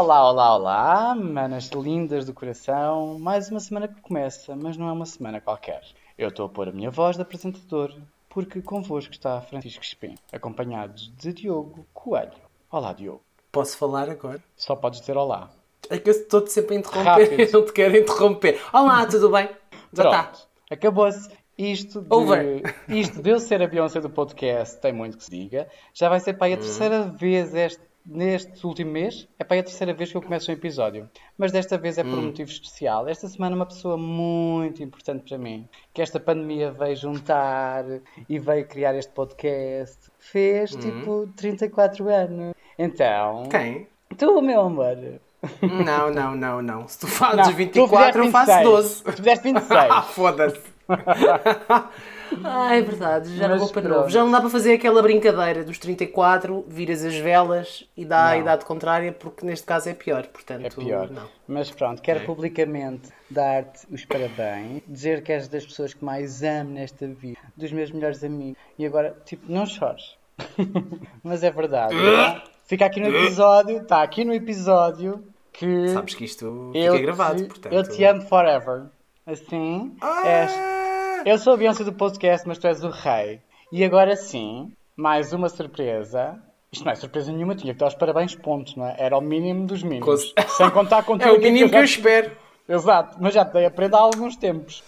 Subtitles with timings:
[0.00, 3.18] Olá, olá, olá, manas lindas do coração.
[3.18, 5.82] Mais uma semana que começa, mas não é uma semana qualquer.
[6.16, 7.94] Eu estou a pôr a minha voz de apresentador,
[8.26, 12.32] porque convosco está Francisco Espim, acompanhados de Diogo Coelho.
[12.70, 13.20] Olá, Diogo.
[13.52, 14.42] Posso falar agora?
[14.56, 15.50] Só podes dizer olá.
[15.90, 17.36] É que eu estou sempre a interromper Rápido.
[17.38, 18.58] eu não te quero interromper.
[18.72, 19.50] Olá, tudo bem?
[19.92, 20.32] Já está.
[20.70, 21.28] Acabou-se.
[21.58, 22.62] Isto de, Over.
[22.88, 25.68] isto de eu ser a Beyoncé do podcast, tem muito que se diga.
[25.92, 29.28] Já vai ser para aí a terceira vez este, neste último mês.
[29.38, 31.08] É para aí a terceira vez que eu começo um episódio.
[31.38, 33.08] Mas desta vez é por um motivo especial.
[33.08, 37.84] Esta semana uma pessoa muito importante para mim, que esta pandemia veio juntar
[38.28, 42.54] e veio criar este podcast, fez tipo 34 anos.
[42.78, 43.86] Então, Quem?
[44.18, 45.20] tu, meu amor.
[45.62, 46.88] Não, não, não, não.
[46.88, 48.64] Se tu fazes Não, tu 24, eu fizeste faço 26.
[48.64, 49.04] 12.
[49.04, 49.70] Tu fizeste 26.
[49.90, 50.60] Ah, foda-se.
[52.44, 53.96] ah, é verdade, já não vou para pronto.
[53.98, 54.10] novo.
[54.10, 58.34] Já não dá para fazer aquela brincadeira dos 34, viras as velas e dá a
[58.34, 58.40] Não.
[58.40, 60.26] idade contrária, porque neste caso é pior.
[60.26, 61.10] Portanto, É pior.
[61.10, 61.26] Não.
[61.46, 66.70] Mas pronto, quero publicamente dar-te os parabéns, dizer que és das pessoas que mais amo
[66.70, 68.60] nesta vida, dos meus melhores amigos.
[68.78, 70.16] E agora, tipo, não chores.
[71.22, 71.94] Mas é verdade.
[71.94, 72.42] tá?
[72.66, 77.48] Fica aqui no episódio, está aqui no episódio que Sabes que isto fica gravado, te,
[77.48, 77.72] portanto.
[77.72, 78.84] eu te amo forever.
[79.26, 80.79] Assim, és.
[81.24, 83.40] Eu sou a Beyoncé do podcast, mas tu és o rei.
[83.72, 86.38] E agora sim, mais uma surpresa.
[86.72, 88.94] Isto não é surpresa nenhuma, tinha que dar os parabéns, ponto, não é?
[88.98, 90.32] Era o mínimo dos mínimos.
[90.32, 92.32] Com- Sem contar com É o mínimo que eu já- espero.
[92.68, 94.82] Exato, mas já te dei a prenda há alguns tempos.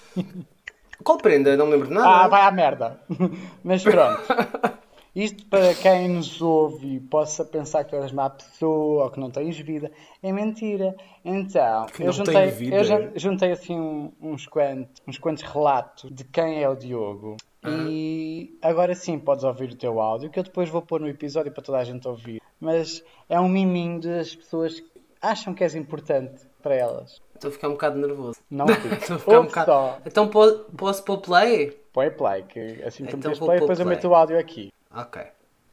[1.02, 1.56] Qual prenda?
[1.56, 2.08] Não me lembro de nada.
[2.08, 3.00] Ah, vai à merda.
[3.64, 4.22] Mas pronto.
[5.14, 9.30] Isto para quem nos ouve e possa pensar que és má pessoa ou que não
[9.30, 9.90] tens vida,
[10.22, 10.96] é mentira.
[11.22, 16.24] Então, Que eu juntei, eu jun- juntei assim um- uns, quantos, uns quantos relatos de
[16.24, 17.36] quem é o Diogo.
[17.64, 21.52] E agora sim podes ouvir o teu áudio, que eu depois vou pôr no episódio
[21.52, 22.40] para toda a gente ouvir.
[22.60, 24.90] Mas é um miminho das pessoas que
[25.20, 27.20] acham que és importante para elas.
[27.34, 28.38] Estou a ficar um bocado nervoso.
[28.50, 28.64] Não
[28.98, 30.02] Estou a ficar um bocado.
[30.06, 31.70] Então po- posso pôr play?
[31.92, 33.96] Põe play, que assim que tu Então vou play, pôr depois eu play.
[33.96, 34.72] meto o áudio aqui.
[34.94, 35.22] Ok.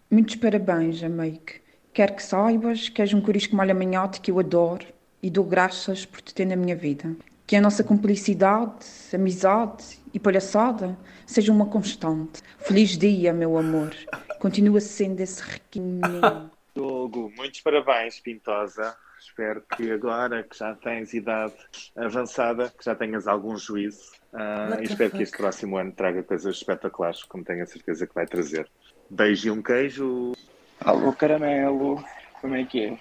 [0.09, 1.55] Muitos parabéns, Jamaica.
[1.93, 4.85] Quero que saibas que és um corisco malha-manhote que eu adoro
[5.21, 7.15] e dou graças por te ter na minha vida.
[7.45, 12.41] Que a nossa cumplicidade, amizade e palhaçada seja uma constante.
[12.59, 13.93] Feliz dia, meu amor.
[14.39, 16.01] Continua sendo esse riquinho.
[16.73, 18.95] Diogo, muitos parabéns, Pintosa.
[19.19, 21.55] Espero que agora que já tens idade
[21.97, 24.11] avançada, que já tenhas algum juízo.
[24.31, 25.23] What e espero que fuck?
[25.23, 28.69] este próximo ano traga coisas espetaculares, como tenho a certeza que vai trazer.
[29.09, 30.33] Beijo e um queijo.
[30.79, 32.03] Alô, caramelo,
[32.41, 32.97] como é que é?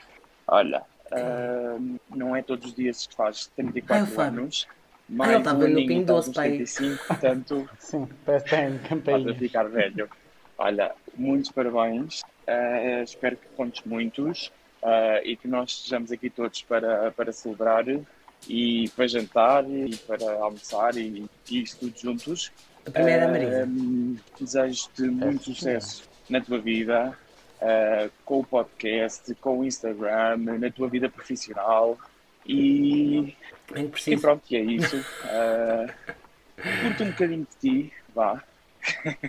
[0.47, 0.83] Olha,
[1.13, 3.65] ahm, não é todos os dias que faz Ai,
[4.03, 4.41] o 34 Fábio.
[4.43, 4.67] anos,
[5.09, 6.49] ele mais estava um no Pingo estás Doce, pai.
[6.49, 8.53] 35, portanto, Sim, tem estás
[8.85, 9.35] a campainha.
[9.35, 10.09] ficar velho.
[10.57, 14.51] Olha, muitos parabéns, ah, espero que contes muitos
[14.83, 17.85] ah, e que nós estejamos aqui todos para, para celebrar
[18.49, 22.51] e para jantar e para almoçar e, e isso tudo juntos.
[22.88, 23.69] A primeira é a Marisa.
[24.41, 25.54] Desejo-te muito sim.
[25.54, 27.16] sucesso na tua vida,
[27.60, 31.98] ah, com o podcast, com o Instagram, na tua vida profissional
[32.47, 33.34] e,
[33.72, 35.04] Bem e pronto, e é isso.
[35.25, 35.87] Ah,
[36.82, 38.43] curto um bocadinho de ti, vá,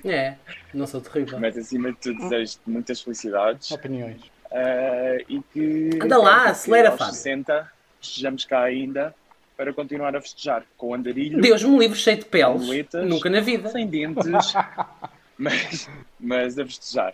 [0.05, 0.35] É,
[0.73, 1.39] não sou terrível.
[1.39, 4.21] mas acima de tudo desejo-te muitas felicidades Opiniões.
[4.51, 7.13] ah, e que Anda lá, que acelera, Fábio.
[7.13, 7.71] 60
[8.01, 9.13] estejamos cá ainda
[9.59, 12.65] para continuar a festejar com andarilho, Deus me livre cheio de peles.
[12.93, 13.67] Nunca na vida.
[13.67, 14.25] sem dentes,
[15.37, 17.13] mas, mas a festejar.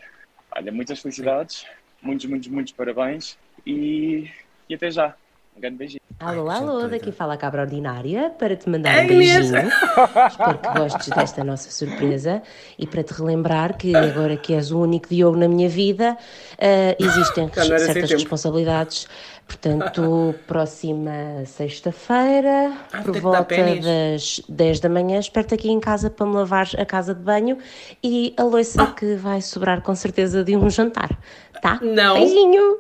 [0.56, 1.66] Olha, muitas felicidades,
[2.04, 3.36] muitos, muitos, muitos parabéns
[3.66, 4.30] e,
[4.70, 5.16] e até já.
[5.58, 6.02] Um grande beijinho.
[6.20, 9.68] Alô, alô, daqui fala a cabra ordinária para te mandar É um beijinho.
[10.30, 12.44] Espero que gostes desta nossa surpresa
[12.78, 16.16] e para te relembrar que agora que és o único Diogo na minha vida,
[16.60, 19.06] ah, existem certas tempo.
[19.48, 26.26] Portanto, próxima sexta-feira, Ah, por volta das 10 da manhã, espero-te aqui em casa para
[26.26, 27.58] me lavar a casa de banho
[28.04, 31.18] e a louça que vai sobrar com certeza de um jantar.
[31.62, 31.80] Tá?
[31.82, 32.16] Não.
[32.16, 32.78] Beijinho!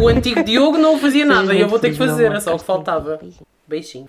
[0.00, 2.58] O antigo Diogo não fazia nada e eu vou ter que fazer, é só o
[2.58, 3.16] que faltava.
[3.16, 3.46] Beijinho.
[3.66, 4.08] Beijinho.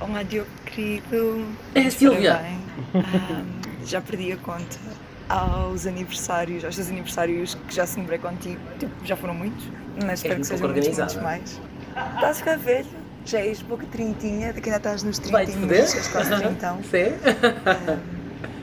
[0.00, 1.44] Olá, Diogo querido.
[1.74, 2.34] É a Muitos Sílvia.
[2.34, 2.60] parabéns.
[2.94, 4.78] Ahm, já perdi a conta
[5.28, 8.60] aos aniversários, aos teus aniversários que já celebrei contigo.
[8.78, 9.64] Tipo, já foram muitos,
[10.04, 11.22] mas espero que sejam muitos, muitos organizada.
[11.22, 11.60] mais.
[12.14, 12.86] Estás a ficar velho,
[13.24, 16.78] já és pouco trintinha, daqui ainda estás nos trintinhos, és quase trintão.
[16.84, 17.14] Sim?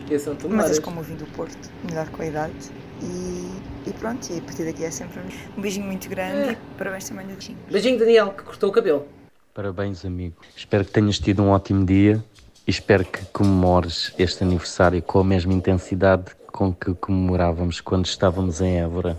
[0.10, 2.54] Eu sou tu Mas és como o vinho do Porto, melhor com a idade.
[3.02, 5.22] E, e pronto, e a partir daqui é sempre
[5.58, 7.58] um beijinho muito grande e parabéns também do beijinho.
[7.69, 9.08] Beijinho, Daniel, que cortou o cabelo.
[9.54, 10.36] Parabéns, amigo.
[10.56, 12.24] Espero que tenhas tido um ótimo dia
[12.68, 18.62] e espero que comemores este aniversário com a mesma intensidade com que comemorávamos quando estávamos
[18.62, 19.18] em Évora.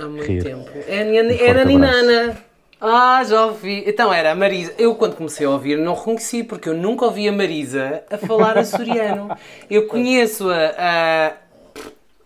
[0.00, 0.42] Há muito Rir.
[0.44, 0.70] tempo.
[0.86, 2.38] É a, Nina- Um é a Ninana.
[2.80, 3.82] Ah, já ouvi.
[3.86, 4.74] Então era a Marisa.
[4.78, 8.58] Eu, quando comecei a ouvir, não reconheci, porque eu nunca ouvi a Marisa a falar
[8.58, 9.34] açoriano.
[9.70, 10.54] Eu conheço-a.
[10.78, 11.32] a-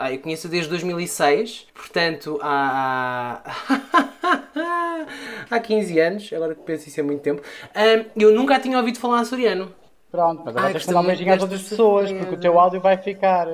[0.02, 3.43] Ah, eu conheço desde 2006, portanto há.
[5.50, 7.43] há 15 anos, agora que penso isso é muito tempo.
[8.17, 9.70] Eu nunca a tinha ouvido falar açoriano.
[10.11, 12.38] Pronto, mas agora Ai, tens que gostei mandar um beijinho às outras pessoas, porque o
[12.41, 13.47] teu áudio vai ficar.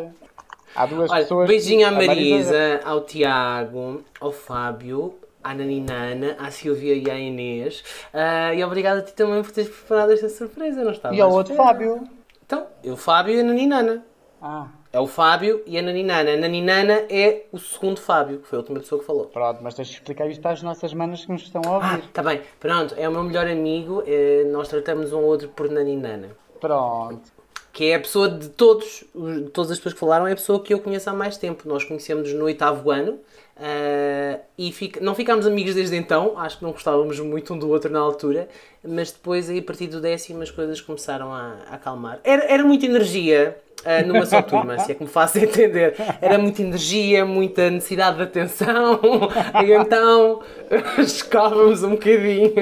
[0.76, 1.49] Há duas Olha, pessoas.
[1.49, 7.82] beijinho à a Marisa, ao Tiago, ao Fábio, à Naninana, à Silvia e à Inês.
[8.12, 11.31] Ah, e obrigado a ti também por teres preparado esta surpresa, não estava E ao
[11.32, 11.55] outro.
[11.55, 12.02] Fábio.
[12.44, 14.05] Então, eu, o Fábio e a Naninana.
[14.40, 16.32] Ah, É o Fábio e a Naninana.
[16.32, 19.25] A Naninana é o segundo Fábio, que foi a última pessoa que falou.
[19.26, 22.08] pronto, mas tens de explicar isto às nossas manas que nos estão a Ah, ouvir.
[22.12, 22.40] tá bem.
[22.61, 24.02] Pronto, é o meu melhor amigo.
[24.06, 26.29] eh, nós tratamos um outro por Naninana.
[26.61, 27.36] Pronto.
[27.76, 30.34] Que é a pessoa de todos, os- de todas as pessoas que falaram, é a
[30.34, 31.69] pessoa que eu conheço há mais tempo.
[31.69, 33.19] Nós conhecemos no oitavo ano
[33.61, 36.38] ah, e fica- não ficámos amigos desde então.
[36.38, 38.49] Acho que não gostávamos muito um do outro na altura,
[38.82, 42.19] mas depois, aí, a partir do décimo, as coisas começaram a, a acalmar.
[42.25, 43.58] Era, era muita energia.
[43.84, 45.94] ah, numa só turma, se é que me faço entender.
[46.22, 49.00] Era muita energia, muita necessidade de atenção,
[49.62, 50.40] e então
[50.99, 52.52] escávamos um bocadinho.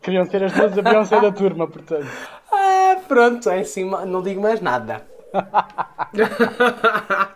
[0.00, 2.06] Queriam ser as duas a Beyoncé da turma, portanto.
[3.08, 5.04] Pronto, é assim, não digo mais nada.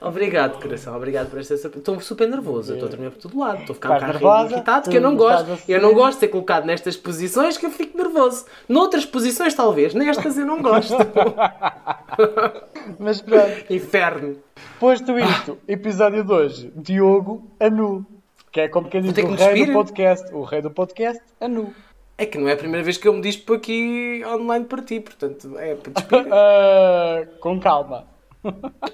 [0.00, 1.54] obrigado, coração, obrigado por esta.
[1.54, 4.52] Estou super nervoso, estou a tremer por todo lado, estou a ficar um nervosa?
[4.52, 5.52] irritado, que eu não gosto.
[5.52, 8.44] a Eu não gosto de ser colocado nestas posições que eu fico nervoso.
[8.68, 10.96] Noutras posições, talvez, nestas eu não gosto.
[12.98, 13.64] Mas pronto.
[13.72, 14.36] Inferno.
[14.78, 18.04] Posto isto, episódio de hoje, Diogo Anu.
[18.52, 19.66] Que é como quem diz o rei despir?
[19.66, 20.32] do podcast.
[20.32, 21.74] O rei do podcast, Anu.
[22.16, 25.00] É que não é a primeira vez que eu me dispo aqui online para ti,
[25.00, 26.26] portanto, é para despir.
[26.32, 28.04] Ah, com calma.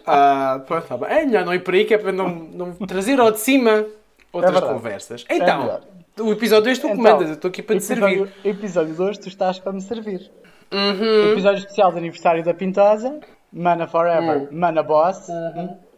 [0.06, 1.08] Ah, pronto, tá bem.
[1.10, 3.84] É melhor não ir por aí, que é para não, não trazer ao de cima
[4.32, 4.72] outras verdade.
[4.72, 5.24] conversas.
[5.28, 5.80] É Então, melhor.
[6.20, 8.20] o episódio este tu Então, comandas, eu estou aqui para te servir.
[8.22, 8.28] Uhum.
[8.44, 10.30] Episódio de hoje, tu estás para me servir.
[11.32, 13.18] Episódio especial de aniversário da Pintosa.
[13.52, 14.48] Mana Forever, Uhum.
[14.52, 15.26] Mana Boss.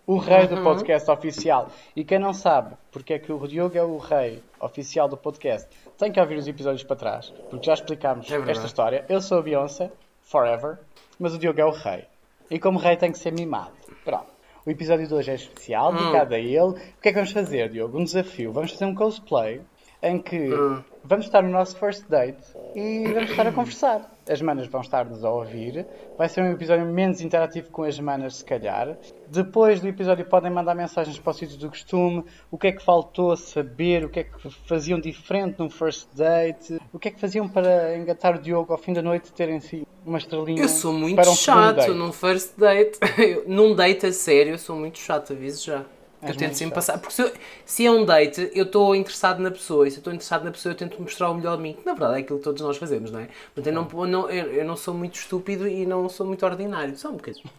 [0.06, 1.68] O rei do podcast oficial.
[1.94, 5.68] E quem não sabe porque é que o Diogo é o rei oficial do podcast,
[5.96, 9.04] tem que ouvir os episódios para trás, porque já explicámos É esta história.
[9.08, 9.90] Eu sou a Beyoncé,
[10.20, 10.78] Forever,
[11.18, 12.04] mas o Diogo é o rei.
[12.50, 13.72] E como rei tem que ser mimado.
[14.04, 14.26] Pronto.
[14.66, 15.96] O episódio de hoje é especial, Hum.
[15.96, 16.58] dedicado a ele.
[16.58, 17.98] O que é que vamos fazer, Diogo?
[17.98, 18.52] Um desafio.
[18.52, 19.60] Vamos fazer um cosplay
[20.02, 20.82] em que Hum.
[21.04, 22.42] Vamos estar no nosso first date
[22.74, 24.10] e vamos estar a conversar.
[24.28, 25.84] As manas vão estar-nos a ouvir.
[26.16, 28.96] Vai ser um episódio menos interativo com as manas, se calhar.
[29.28, 32.24] Depois do episódio podem mandar mensagens para o sítio do costume.
[32.50, 34.04] O que é que faltou saber?
[34.04, 36.78] O que é que faziam diferente num first date?
[36.92, 39.86] O que é que faziam para engatar o Diogo ao fim da noite terem si
[40.04, 42.98] uma estrelinha Eu sou muito um chato num first date.
[43.46, 45.84] Num date a sério, eu sou muito chato, aviso já.
[46.22, 46.98] Eu tento sempre passar.
[46.98, 47.32] Porque se, eu-
[47.64, 49.86] se é um date, eu estou interessado na pessoa.
[49.88, 51.72] E se eu estou interessado na pessoa, eu tento mostrar o melhor de mim.
[51.74, 53.28] Que na verdade é aquilo que todos nós fazemos, não é?
[53.56, 56.96] Mas eu não, não- eu, eu não sou muito estúpido e não sou muito ordinário.
[56.96, 57.44] Só um bocadinho.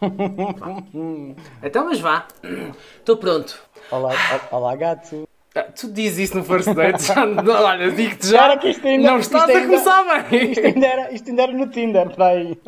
[0.58, 0.82] Vá.
[1.62, 2.26] então, mas vá.
[2.98, 3.58] Estou pronto.
[3.90, 4.12] Olá,
[4.50, 5.28] olá, gato.
[5.56, 9.08] Ah, Tu dizes isso no first date, já, olha, digo-te já, Era que isto ainda-
[9.10, 10.50] não isto estás a ainda- começar bem.
[10.50, 12.58] Isto ainda era, isto ainda era no Tinder, vai.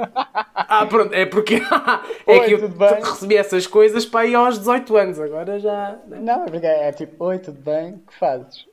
[0.55, 1.57] Ah, pronto, é porque
[2.27, 2.95] é Oi, que eu bem?
[3.03, 5.97] recebi essas coisas para ir aos 18 anos, agora já.
[6.07, 8.01] Não, é porque é tipo, oi, tudo bem?
[8.07, 8.65] Que fazes?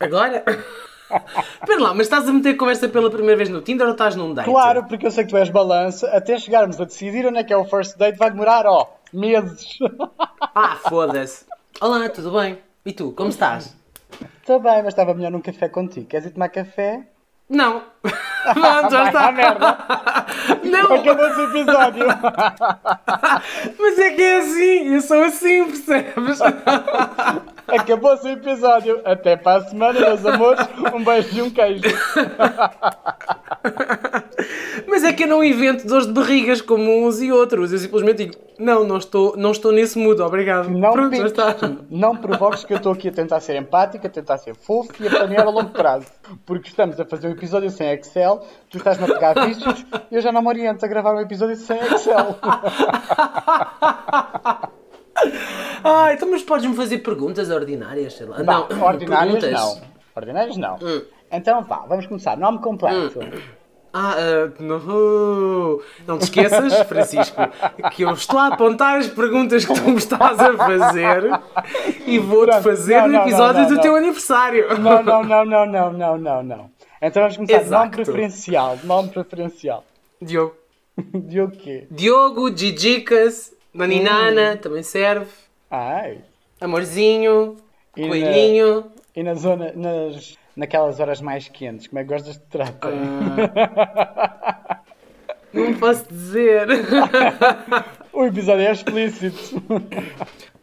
[0.00, 0.44] Agora?
[1.62, 4.32] Espera lá, mas estás a meter conversa pela primeira vez no Tinder ou estás num
[4.34, 4.44] date?
[4.46, 7.52] Claro, porque eu sei que tu és balança, até chegarmos a decidir onde é que
[7.52, 9.78] é o first date vai demorar, ó, meses.
[10.54, 11.46] Ah, foda-se.
[11.80, 12.58] Olá, tudo bem?
[12.84, 13.76] E tu, como estás?
[14.40, 16.08] Estou bem, mas estava melhor num café contigo.
[16.08, 17.06] Queres ir tomar café?
[17.48, 17.84] Não.
[18.02, 19.30] Pronto, já está.
[19.30, 19.78] merda.
[20.64, 22.06] Não, Acabou-se o episódio.
[23.78, 26.40] mas é que é assim, eu sou assim, percebes?
[27.68, 29.00] Acabou-se o episódio.
[29.04, 30.68] Até para a semana, meus amores.
[30.92, 31.84] Um beijo e um queijo.
[34.98, 37.72] Mas é que eu não invento dores de barrigas como uns e outros.
[37.72, 40.68] Eu simplesmente digo, não, não estou, não estou nesse mood, obrigado.
[40.68, 41.54] Não Pronto, piques, está.
[41.88, 45.06] não provoques que eu estou aqui a tentar ser empática, a tentar ser fofo e
[45.06, 46.08] a planear a longo prazo.
[46.44, 50.20] Porque estamos a fazer um episódio sem Excel, tu estás-me a pegar vídeos e eu
[50.20, 52.36] já não me oriento a gravar um episódio sem Excel.
[55.82, 58.42] Ah, então mas podes-me fazer perguntas ordinárias, sei lá.
[58.42, 59.52] Vá, não, ordinárias perguntas.
[59.52, 59.80] não.
[60.14, 60.74] Ordinárias não.
[60.76, 61.02] Hum.
[61.30, 62.36] Então vá, vamos começar.
[62.36, 63.20] Nome completo.
[63.92, 65.80] Ah, ah, não.
[66.06, 67.36] Não te esqueças, Francisco,
[67.92, 71.30] que eu estou a apontar as perguntas que tu me estás a fazer
[72.06, 73.82] e vou-te fazer não, no episódio não, do não.
[73.82, 74.78] teu aniversário.
[74.78, 76.70] Não, não, não, não, não, não, não, não.
[77.00, 77.54] Então vamos começar.
[77.58, 77.90] Nome Exato.
[77.90, 78.78] preferencial.
[78.84, 79.84] Nome preferencial.
[80.20, 80.54] Diogo.
[81.14, 81.86] De o quê?
[81.90, 84.56] Diogo, Gigicas, Naninana, Hum.
[84.56, 85.30] também serve.
[85.70, 86.18] Ai.
[86.60, 87.56] Amorzinho,
[87.96, 88.84] E na- Coelhinho.
[89.14, 92.90] E na zona, nas, naquelas horas mais quentes, como é que gostas de tratar?
[95.54, 96.66] Não posso dizer.
[98.10, 99.62] O episódio é explícito.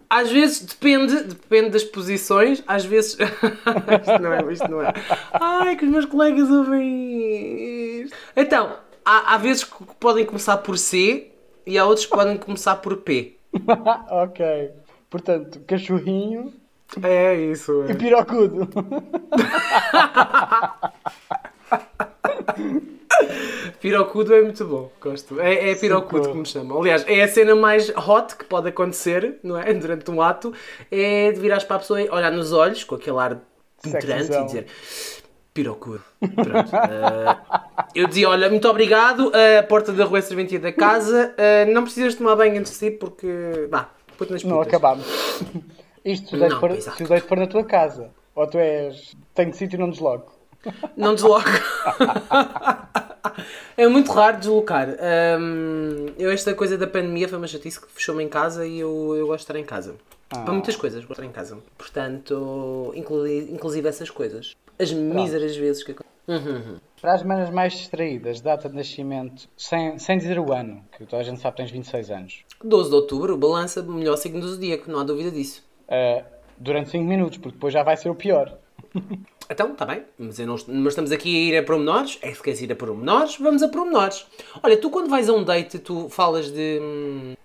[0.10, 3.14] Às vezes depende, depende das posições, às vezes.
[3.16, 4.94] isto não é, isto não é.
[5.32, 8.18] Ai, que os meus colegas ouvem isto.
[8.36, 11.32] Então, há, há vezes que podem começar por C
[11.66, 13.38] e há outros que podem começar por P.
[14.12, 14.72] ok.
[15.10, 16.52] Portanto, cachorrinho
[17.04, 17.84] É isso.
[17.90, 18.70] e pirocudo.
[23.82, 25.40] Pirocudo é muito bom, gosto.
[25.40, 26.32] É, é pirocudo Socorro.
[26.32, 26.80] que me chamam.
[26.80, 29.74] Aliás, é a cena mais hot que pode acontecer, não é?
[29.74, 30.54] Durante um ato,
[30.92, 33.40] é de virares para a pessoa e olhar nos olhos, com aquele ar
[33.82, 34.66] penetrante e dizer
[35.54, 36.02] pirocudo.
[36.20, 36.76] Pronto.
[36.92, 37.38] eh,
[37.96, 41.84] eu dizia, olha, muito obrigado, a porta da rua é serventia da casa, eh, não
[41.84, 43.28] precisas tomar banho antes de ir porque,
[43.70, 44.68] vá, põe-te nas Não putas.
[44.68, 45.06] acabámos.
[46.06, 48.12] Isto se o Não, for, se o deito for na tua casa.
[48.36, 49.16] Ou tu és.
[49.34, 50.34] Tenho sítio e não desloco.
[50.96, 51.50] Não desloco.
[53.76, 54.90] é muito raro deslocar.
[55.40, 59.16] Hum, eu, esta coisa da pandemia foi uma chatice que fechou-me em casa e eu,
[59.16, 59.96] eu gosto de estar em casa.
[60.30, 61.58] Para muitas coisas, gosto de estar em casa.
[61.78, 64.56] Portanto, inclui, inclusive essas coisas.
[64.78, 66.80] As míseras vezes que acontecem.
[67.02, 71.22] Para as manas mais distraídas, data de nascimento, sem, sem dizer o ano, que toda
[71.22, 72.44] a gente sabe que tens 26 anos.
[72.64, 75.64] 12 de outubro, balança, melhor signo do zodíaco, não há dúvida disso.
[75.88, 76.24] Uh,
[76.58, 78.58] durante 5 minutos, porque depois já vai ser o pior.
[79.48, 82.18] Então, está bem, mas, não, mas estamos aqui a ir a pormenores.
[82.24, 84.26] É se queres ir a pormenores, vamos a pormenores.
[84.64, 86.80] Olha, tu quando vais a um date, tu falas de,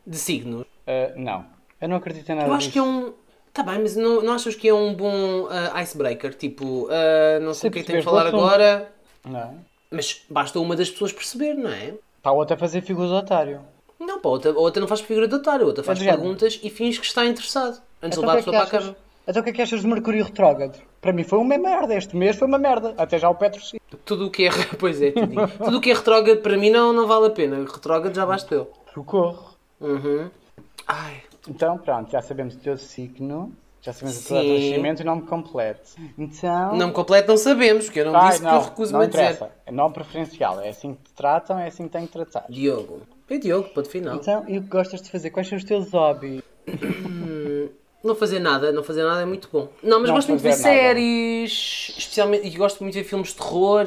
[0.07, 0.63] de signos.
[0.63, 1.45] Uh, não.
[1.79, 2.73] Eu não acredito em nada Eu acho disso.
[2.73, 3.13] que é um.
[3.53, 6.33] Tá bem, mas não, não achas que é um bom ah, icebreaker?
[6.33, 8.91] Tipo, ah, não sei Se o que é que tenho de falar agora,
[9.23, 11.95] Não mas basta uma das pessoas perceber, não é?
[12.23, 13.61] Para a outra fazer figura de otário.
[13.99, 17.07] Não, pá, outra, outra não faz figura de otário, outra faz perguntas e finge que
[17.07, 17.83] está interessado.
[18.03, 18.97] Antes de Então levar a o pessoa é para a cama.
[19.29, 20.79] Então o que é que achas de Mercúrio retrógrado?
[21.01, 21.95] Para mim foi uma merda.
[21.95, 22.95] Este mês foi uma merda.
[22.97, 23.79] Até já o Petro sim.
[24.05, 24.51] Tudo o que é.
[24.79, 27.57] Pois é, tudo, tudo o que é retrógrado para mim não, não vale a pena.
[27.59, 28.71] Retrógrado já basta eu.
[28.93, 29.55] Socorro.
[29.81, 30.31] Uhum.
[30.87, 31.23] Ai.
[31.49, 33.53] Então pronto, já sabemos o teu signo.
[33.83, 35.93] Já sabemos o teu nascimento e nome completo.
[36.19, 36.77] Então...
[36.77, 39.07] Nome completo não sabemos, porque eu não Ai, disse que eu não, recuso-me não a
[39.07, 39.23] dizer.
[39.23, 39.51] interessa.
[39.65, 40.61] É nome preferencial.
[40.61, 42.45] É assim que te tratam, é assim que têm que tratar.
[42.51, 43.03] Diogo.
[43.29, 44.17] É Diogo, ponto final.
[44.17, 45.31] Então, e o que gostas de fazer?
[45.31, 46.43] Quais são os teus hobbies?
[48.03, 49.69] Não fazer nada, não fazer nada é muito bom.
[49.83, 50.63] Não, mas Não gosto muito de ver nada.
[50.63, 53.87] séries, especialmente, e gosto muito de ver filmes de terror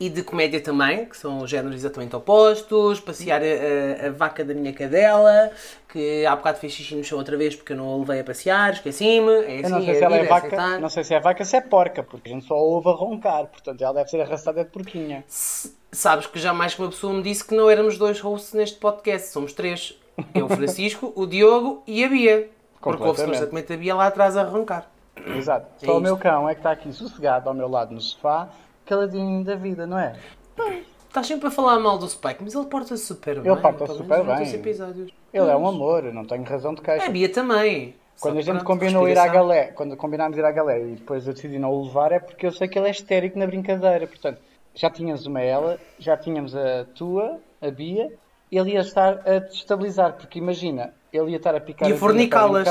[0.00, 3.00] e de comédia também, que são géneros exatamente opostos.
[3.00, 5.50] Passear a, a- a vaca da minha cadela,
[5.92, 8.24] que há bocado fez xixi no chão outra vez porque eu não a levei a
[8.24, 9.30] passear, esqueci-me.
[9.30, 11.14] É assim, Eu não sei é se a ela é é vaca, não sei se
[11.14, 14.08] é vaca, se é porca, porque a gente só ouve a roncar, portanto ela deve
[14.08, 15.24] ser arrastada de porquinha.
[15.28, 18.52] S- Sabes que já mais que uma pessoa me disse que não éramos dois hosts
[18.54, 19.98] neste podcast, somos três.
[20.34, 22.48] Eu, o Francisco, o Diogo e a Bia.
[22.80, 23.30] Porque ouve-se Completamente.
[23.30, 24.88] constantemente a Bia lá atrás a roncar.
[25.26, 25.66] Exato.
[25.82, 28.48] É Só o meu cão é que está aqui sossegado ao meu lado no sofá,
[28.86, 30.14] caladinho da vida, não é?
[31.08, 33.50] Estás sempre a falar mal do Spike, mas ele porta-se super bem.
[33.50, 34.46] Ele porta-se super bem.
[35.32, 37.06] Ele é um amor, não tenho razão de queixa.
[37.06, 37.94] A Bia também.
[38.20, 41.26] Quando Só a gente combinou ir à galé, quando combinámos ir à galé e depois
[41.26, 44.06] eu decidi não o levar, é porque eu sei que ele é histérico na brincadeira.
[44.08, 44.40] Portanto,
[44.74, 48.12] já tínhamos uma ela, já tínhamos a tua, a Bia,
[48.50, 52.68] ele ia estar a destabilizar, porque imagina, ele ia estar a picar Bia fornicá-las.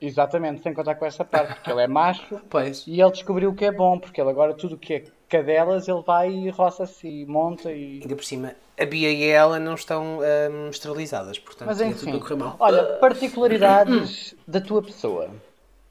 [0.00, 2.84] Exatamente, sem contar com essa parte, porque ele é macho Pois.
[2.86, 5.88] e ele descobriu o que é bom, porque ele agora tudo o que é cadelas,
[5.88, 8.00] ele vai e roça-se e monta e.
[8.02, 12.20] Ainda por cima, a Bia e ela não estão hum, esterilizadas, portanto, Mas enfim, tudo
[12.20, 12.56] correr mal.
[12.58, 15.30] olha, particularidades da tua pessoa.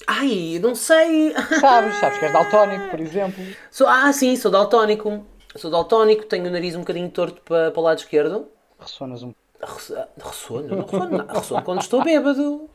[0.08, 1.34] Ai, não sei.
[1.60, 3.44] Sabes, sabes que és daltónico, por exemplo.
[3.72, 5.26] Sou, ah, sim, sou daltónico.
[5.56, 8.48] Sou daltónico, tenho o nariz um bocadinho torto para, para o lado esquerdo.
[8.80, 9.34] Ressonas um
[9.66, 12.70] Ressono, não ressono, ressono quando estou bêbado.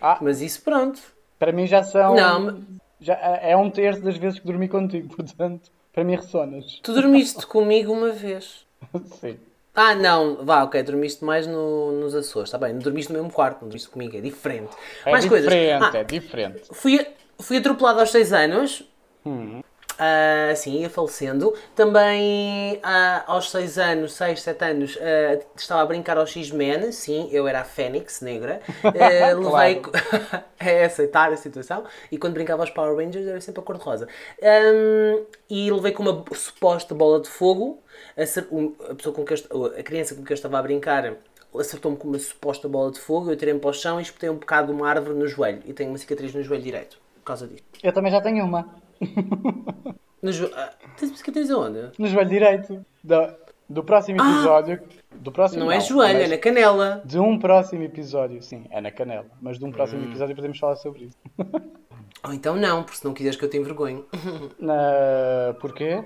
[0.00, 0.18] Ah.
[0.20, 1.00] Mas isso pronto.
[1.38, 2.14] Para mim já são.
[2.14, 2.60] Não,
[3.00, 6.78] Já é um terço das vezes que dormi contigo, portanto, para mim ressonas.
[6.82, 8.66] Tu dormiste comigo uma vez.
[9.20, 9.38] Sim.
[9.74, 13.30] Ah, não, vá, ok, dormiste mais no- nos Açores, está bem, não dormiste no mesmo
[13.30, 14.70] quarto, não dormiste comigo, é diferente.
[15.04, 15.50] É mais coisas.
[15.52, 16.62] diferente, Ah, é diferente.
[16.72, 17.06] fui,
[17.38, 18.82] fui atropelado aos 6 anos,
[19.26, 19.60] Hum.
[19.98, 21.54] Ah, sim, ia falecendo.
[21.74, 27.28] Também ah, aos 6 anos, 6, 7 anos, ah, estava a brincar ao X-Men, sim,
[27.32, 28.60] eu era a Fênix Negra.
[28.84, 29.82] Ah, levei.
[30.58, 31.84] é aceitar a situação.
[32.10, 34.08] E quando brincava aos Power Rangers era sempre a cor-de-rosa.
[34.42, 37.82] Ahm, e levei com uma suposta bola de fogo.
[38.16, 41.14] Acer- um- A, pessoa com que eu a criança com que eu estava a brincar
[41.58, 43.30] acertou-me com uma suposta bola de fogo.
[43.30, 45.62] Eu tirei-me para o chão e espetei um bocado de uma árvore no joelho.
[45.64, 47.64] E tenho uma cicatriz no joelho direito por causa disto.
[47.82, 48.68] Eu também já tenho uma.
[50.22, 50.50] No jo...
[50.56, 51.90] ah, tens cicatriz aonde?
[51.98, 52.84] No joelho direito.
[53.04, 53.34] Do,
[53.68, 54.80] do próximo episódio.
[55.14, 55.64] Do próximo, Ah!
[55.66, 57.02] Não é joelho, é mas na canela.
[57.04, 59.26] De um próximo episódio, sim, é na canela.
[59.40, 59.72] Mas de um Hum.
[59.72, 61.18] próximo episódio podemos falar sobre isso.
[62.24, 64.04] Ou então não, porque se não quiseres que eu te envergonhe.
[64.58, 65.54] Na...
[65.60, 66.02] Porquê?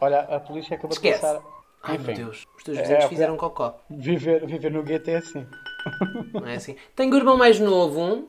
[0.00, 1.16] Olha, a polícia acabou Esquece.
[1.16, 1.42] de passar.
[1.82, 3.38] Ai Enfim, meu Deus, os teus É, vizinhos é, fizeram é.
[3.38, 3.78] cocó.
[3.88, 5.46] Viver, viver no gueto é assim.
[6.34, 6.76] Não é assim?
[6.96, 8.28] Tenho o irmão mais novo.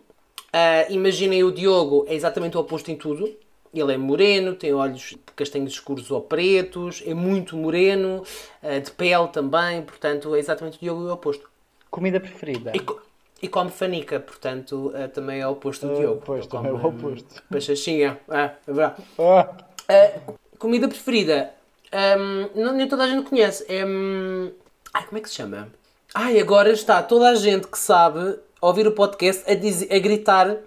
[0.53, 3.27] ah, imaginem o Diogo, é exatamente o oposto em tudo.
[3.74, 8.24] Ele é moreno, tem olhos castanhos escuros ou pretos, é muito moreno,
[8.62, 11.50] ah, de pele também, portanto é exatamente o Diogo é o oposto.
[11.90, 12.72] Comida preferida?
[12.75, 13.01] E, co-
[13.42, 16.22] e come fanica, portanto ah, também é o oposto do Ah, Diogo.
[16.25, 17.44] pois, também é o come, oposto.
[17.50, 19.01] Bachachinha, ah, é verdade.
[19.18, 19.56] Ah,
[19.90, 21.51] Ah, comida preferida.
[21.92, 23.66] Ahm, não, nem toda a gente conhece.
[23.68, 23.86] É.
[23.86, 24.51] hum,
[24.94, 25.70] Ai, como é que se chama?
[26.13, 30.58] Ai, agora está toda a gente que sabe ouvir o podcast a, dizer- a gritar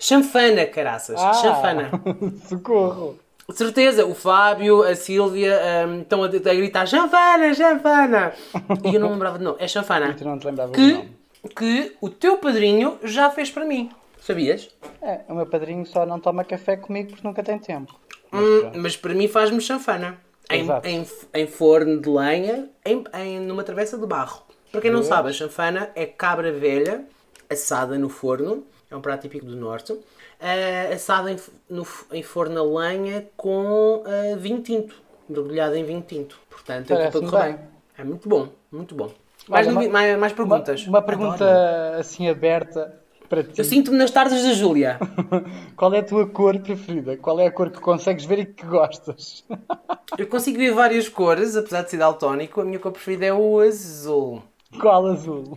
[0.00, 1.20] chanfana, caraças.
[1.20, 1.90] ah, Chanfana.
[2.48, 3.16] Socorro!
[3.48, 8.32] De certeza, o Fábio, a Sílvia ahm, estão a, a gritar chanfana, chanfana.
[8.84, 9.56] E eu não me lembrava de não.
[9.58, 10.10] É chanfana.
[10.10, 11.16] E tu não te lembravas Que, nome?
[11.56, 13.90] que o teu padrinho já fez para mim.
[14.20, 14.68] Sabias?
[15.02, 17.98] É, o meu padrinho só não toma café comigo porque nunca tem tempo.
[18.32, 20.18] Hum, mas para mim faz-me chanfana.
[20.48, 24.42] Em, em, em forno de lenha, em, em- numa travessa de barro.
[24.70, 27.04] Para quem não sabe, a chanfana é cabra velha,
[27.48, 28.64] assada no forno.
[28.90, 29.96] É um prato típico do norte.
[30.40, 31.36] eh, assada em,
[31.68, 34.94] no em forno a lenha com eh, vinho tinto.
[35.28, 36.38] Mergulhada em vinho tinto.
[36.50, 37.40] Portanto, é tudo bem.
[37.52, 37.58] bem.
[37.96, 39.10] É muito bom, muito bom.
[39.48, 40.82] Mais, Olha, mais, mais perguntas.
[40.86, 42.00] Uma, uma pergunta Adoro.
[42.00, 43.52] assim aberta para ti.
[43.58, 44.98] Eu sinto-me nas tardes da Júlia.
[45.76, 47.16] Qual é a tua cor preferida?
[47.16, 49.44] Qual é a cor que consegues ver e que gostas?
[50.18, 52.60] Eu consigo ver várias cores, apesar de ser daltónico.
[52.60, 54.42] A minha cor preferida é o azul.
[54.80, 55.56] Qual azul?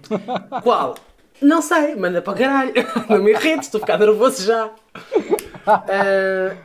[0.62, 0.96] Qual?
[1.42, 2.74] Não sei, manda para o caralho.
[3.10, 4.72] Não me irrites, estou a ficar nervoso já.
[5.66, 5.84] Ah,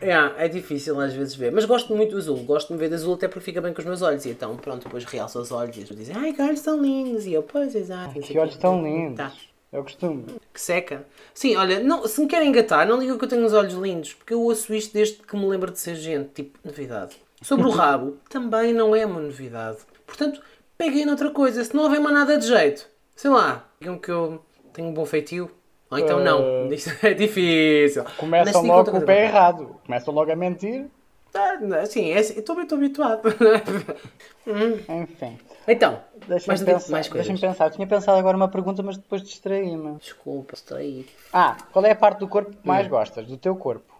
[0.02, 2.36] yeah, é difícil às vezes ver, mas gosto muito do azul.
[2.38, 4.24] Gosto de me ver de azul até porque fica bem com os meus olhos.
[4.24, 7.26] E então, pronto, depois realço os olhos e eles dizem: Ai, que olhos tão lindos.
[7.26, 8.12] E eu, pois, exato.
[8.12, 9.16] sei Que olhos tão lindos.
[9.16, 9.32] Tá.
[9.70, 10.24] É o costume.
[10.52, 11.06] Que seca.
[11.34, 14.14] Sim, olha, não, se me querem engatar, não digam que eu tenho os olhos lindos,
[14.14, 17.16] porque eu ouço isto desde que me lembro de ser gente, tipo, novidade.
[17.42, 19.78] Sobre o rabo, também não é uma novidade.
[20.06, 20.40] Portanto,
[20.78, 22.88] peguem noutra coisa, se não houver mais nada de jeito.
[23.14, 24.42] Sei lá, digam que eu
[24.78, 25.50] tenho um bom feitio.
[25.90, 26.40] Ou então não.
[26.70, 28.04] Eh, Isso é difícil.
[28.16, 29.76] Começam Mas logo com o pé errado.
[29.84, 30.86] Começam logo a mentir.
[31.34, 33.22] Ah, não, Sim, é, assim, eu estou estou habituado.
[34.88, 35.38] Enfim.
[35.66, 37.02] então, Deixa-me novi- pensar.
[37.12, 37.70] Deixa-me pensar.
[37.70, 39.96] Tinha pensado agora uma pergunta, mas depois distraí-me.
[39.98, 41.06] Desculpa, estou aí.
[41.32, 42.90] Ah, qual é a parte do corpo que mais Hum.
[42.90, 43.26] gostas?
[43.26, 43.92] Do teu corpo?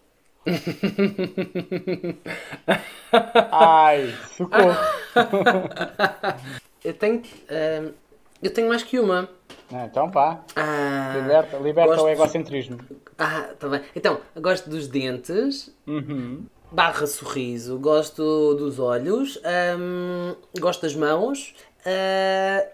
[3.51, 4.77] Ai, socorro.
[6.85, 7.23] Eu tenho.
[7.51, 7.91] ah,
[8.43, 9.29] eu tenho mais que uma.
[9.73, 10.41] Ah, Então vá.
[10.57, 12.79] Ah, Liberta, liberta gosto- o egocentrismo.
[13.19, 13.83] Ah, tá bem.
[13.95, 16.47] Então, gosto dos dentes, Uhum.
[16.73, 19.39] barra sorriso, gosto dos olhos,
[19.79, 22.67] hum, gosto das mãos ah,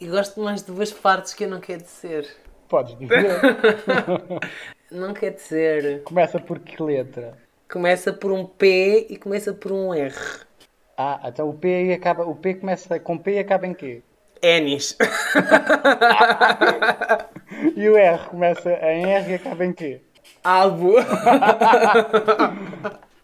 [0.00, 2.28] e gosto mais de duas partes que eu não quero dizer.
[2.68, 3.40] Podes dizer.
[4.90, 6.02] Não quer dizer.
[6.02, 7.36] Começa por que letra?
[7.70, 10.14] Começa por um P e começa por um R.
[10.96, 12.24] Ah, então o P acaba.
[12.24, 14.02] O P começa com P e acaba em quê?
[14.42, 14.96] Enis.
[17.74, 20.00] E o R começa em R e acaba em quê?
[20.44, 20.94] Albo.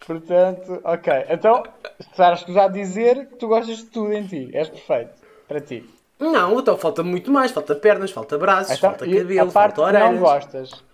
[0.06, 1.12] Portanto, ok.
[1.28, 1.62] Então,
[2.00, 4.50] estás a dizer que tu gostas de tudo em ti.
[4.52, 5.12] És perfeito.
[5.48, 5.88] Para ti.
[6.18, 7.52] Não, então falta muito mais.
[7.52, 10.84] Falta pernas, falta braços, Então, falta cabelo, a parte falta que não gostas.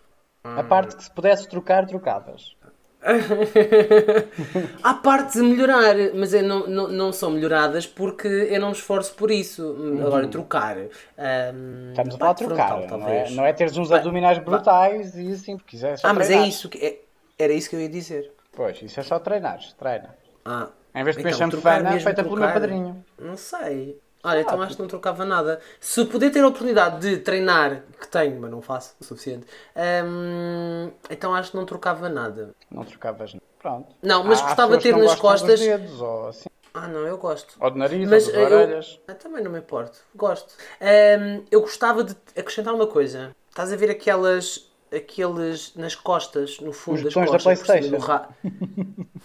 [0.44, 2.56] A parte que se pudesses trocar, trocavas.
[4.82, 8.74] Há partes a melhorar, mas eu não, não, não são melhoradas porque eu não me
[8.74, 9.76] esforço por isso.
[10.04, 10.76] Agora, trocar.
[10.76, 11.90] Uhum.
[11.90, 12.68] Estamos a falar de trocar.
[12.68, 16.12] frontal, não, é, não é teres uns abdominais brutais e assim, porque isso é Ah,
[16.12, 16.68] mas é isso.
[16.68, 17.00] Que, é-
[17.38, 18.30] era isso que eu ia dizer.
[18.52, 19.58] Pois, isso é só treinar.
[19.78, 20.14] Treina.
[20.44, 23.04] Ah, Em vez de comer então, chanfana mesmo, feita pelo meu padrinho.
[23.18, 23.98] Não sei.
[24.22, 25.60] Olha, então acho que não trocava nada.
[25.80, 29.46] Se puder ter a oportunidade de treinar, que tenho, mas não faço o suficiente,
[30.04, 32.50] hum, então acho que não trocava nada.
[32.70, 33.34] Não trocavas.
[33.58, 33.94] Pronto.
[34.02, 36.48] Não, mas Há gostava de ter nas gostam dos costas- dedos, ou assim.
[36.72, 37.56] Ah, não, eu gosto.
[37.60, 39.00] Ou de nariz, Mas ou eh, das eu, orelhas.
[39.08, 39.98] Ah, também não me importo.
[40.14, 40.54] Gosto.
[40.80, 43.34] Ahm, eu gostava de acrescentar uma coisa.
[43.48, 44.69] Estás a ver aquelas.
[44.94, 48.04] Aqueles nas costas, no fundo Os das botões da costas, por cima do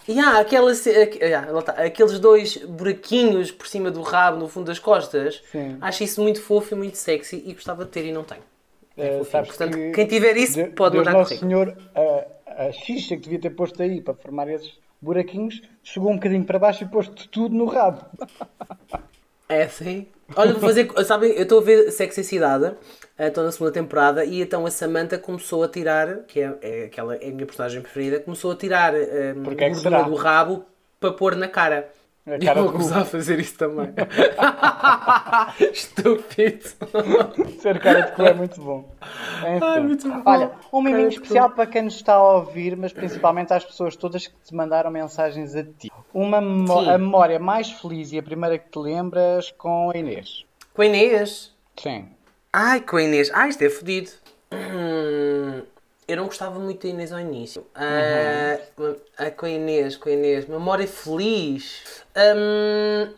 [0.06, 4.66] e há aquelas, aqu- yeah, está, aqueles dois buraquinhos por cima do rabo, no fundo
[4.66, 5.42] das costas.
[5.50, 5.76] Sim.
[5.80, 8.42] Acho isso muito fofo e muito sexy e gostava de ter e não tenho.
[8.96, 11.50] Eh, sabes Portanto, que quem tiver isso De- pode Deus mandar Nosso currículo.
[11.50, 11.76] Senhor,
[12.56, 16.44] a, a xixa que devia ter posto aí para formar esses buraquinhos, chegou um bocadinho
[16.44, 18.02] para baixo e pôs-te tudo no rabo.
[19.48, 20.06] É assim?
[20.34, 20.90] Olha, vou fazer.
[21.04, 22.74] Sabem, eu estou a ver Sexy Cidade,
[23.18, 27.16] estou na segunda temporada, e então a Samantha começou a tirar, que é, é aquela
[27.16, 28.92] é a minha personagem preferida, começou a tirar
[29.42, 30.02] Porque é gordura será?
[30.02, 30.64] do rabo
[31.00, 31.90] para pôr na cara.
[32.26, 32.78] A E cara vou de cu.
[32.78, 33.94] começar a fazer isso também.
[35.72, 36.64] Estúpido.
[37.60, 38.96] Ser cara de cu é muito bom.
[39.42, 39.58] Enfim.
[39.60, 40.22] Ai, muito bom.
[40.24, 44.26] Olha, um miminho especial para quem nos está a ouvir, mas principalmente às pessoas todas
[44.26, 45.90] que te mandaram mensagens a ti.
[46.12, 46.88] Uma Sim.
[46.90, 50.44] a memória mais feliz e a primeira que te lembras com a Inês.
[50.74, 51.54] Com a Inês.
[51.76, 52.15] Sim.
[52.58, 53.30] Ai, com a Inês.
[53.34, 54.10] Ai, isto é fodido.
[54.50, 55.60] Hum,
[56.08, 57.66] eu não gostava muito da Inês ao início.
[57.74, 58.58] Ah,
[59.18, 60.46] ah, com a Inês, com a Inês.
[60.46, 62.02] Memória feliz.
[62.16, 63.12] Hum,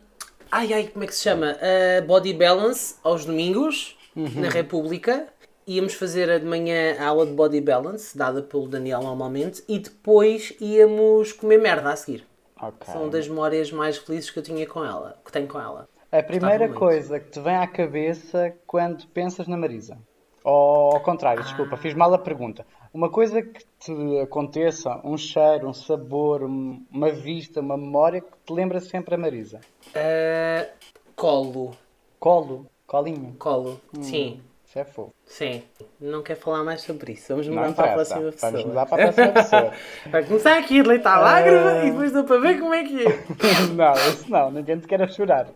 [0.50, 1.56] ai, ai, como é que se chama?
[1.62, 5.28] Ah, body Balance aos domingos, na República.
[5.68, 10.52] Íamos fazer de manhã a aula de Body Balance, dada pelo Daniel normalmente, e depois
[10.60, 12.26] íamos comer merda a seguir.
[12.60, 12.92] Ok.
[12.92, 15.88] São das memórias mais felizes que eu tinha com ela, que tenho com ela.
[16.10, 19.98] A primeira coisa que te vem à cabeça quando pensas na Marisa?
[20.42, 22.64] Ou ao contrário, desculpa, fiz mal a pergunta.
[22.94, 28.28] Uma coisa que te aconteça, um cheiro, um sabor, um- uma vista, uma memória que
[28.46, 29.60] te lembra sempre a Marisa.
[29.94, 30.66] Ah,
[31.14, 31.72] colo.
[32.18, 33.34] Colo, colinho.
[33.38, 33.78] Colo.
[34.00, 34.40] Sim.
[34.66, 35.14] Isso é fofo.
[35.24, 35.62] Sim,
[36.00, 37.28] não quero falar mais sobre isso.
[37.28, 38.52] Vamos mudar para a próxima pessoa.
[38.52, 39.72] Vamos mudar para a próxima pessoa.
[40.10, 43.24] Vai começar aqui a deitar lágrima e depois dou para ver como é que é.
[43.74, 45.48] não, isso não, ninguém te quer chorar.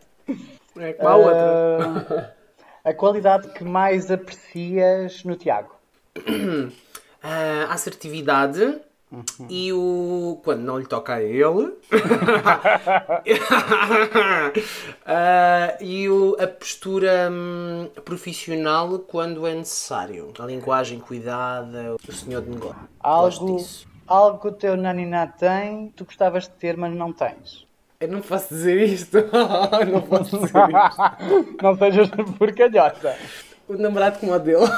[0.77, 2.37] É como a outra.
[2.85, 5.75] Ah, a qualidade que mais aprecias no Tiago?
[7.25, 8.81] A assertividade
[9.49, 10.41] e o.
[10.43, 11.75] quando não lhe toca a ele.
[15.05, 16.37] Ah, e o...
[16.39, 20.33] a postura hum, profissional quando é necessário.
[20.39, 22.89] A linguagem cuidada, o senhor de negócio.
[23.01, 23.57] Algo,
[24.07, 27.67] algo que o teu naniná tem, tu gostavas de ter, mas não tens.
[28.03, 29.17] Eu não posso dizer isto.
[29.93, 31.57] não posso dizer isto.
[31.63, 33.17] não sejas porcalhota.
[33.69, 34.65] O namorado como o dele.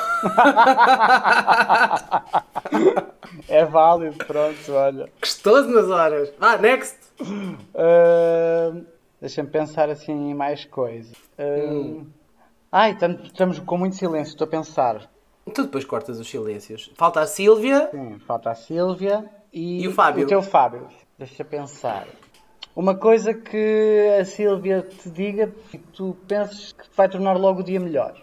[3.48, 5.08] É válido, pronto, olha.
[5.20, 6.32] Gostoso nas horas.
[6.40, 6.96] Ah, next!
[7.74, 8.72] Ah,
[9.20, 11.16] Deixa-me pensar assim em mais coisas.
[11.38, 12.06] Ah, Hum.
[12.70, 15.10] Ai, estamos, com muito silêncio, estou a pensar.
[15.54, 16.90] Tu depois cortas os silêncios.
[16.96, 17.88] Falta a Sílvia.
[17.90, 20.24] Sim, falta a Sílvia e, E o Fábio?
[20.24, 20.88] O teu Fábio.
[21.18, 22.06] Deixa eu pensar.
[22.76, 27.64] Uma coisa que a Sílvia te diga e tu penses que vai tornar logo o
[27.64, 28.14] dia melhor.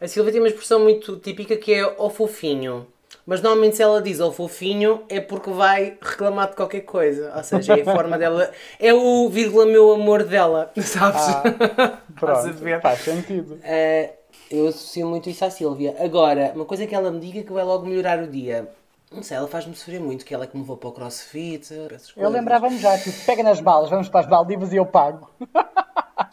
[0.00, 2.88] A Silvia tem uma expressão muito típica que é ao fofinho.
[3.24, 7.32] Mas normalmente se ela diz ao fofinho é porque vai reclamar de qualquer coisa.
[7.36, 8.50] Ou seja, é a forma dela.
[8.80, 10.72] É o vírgula meu amor dela.
[10.82, 11.20] Sabes?
[11.28, 11.44] Estás
[11.78, 13.60] a Pronto, faz sentido.
[13.62, 14.14] Eh,
[14.50, 15.94] eu associo muito isso à Silvia.
[16.00, 18.68] Agora, uma coisa que ela me diga que vai logo melhorar o dia.
[19.12, 21.68] Não sei, ela faz-me sofrer muito, que ela é que me levou para o crossfit.
[22.16, 25.28] Eu lembrava-me já, tipo, pega nas balas, vamos para as Baldivas e eu pago.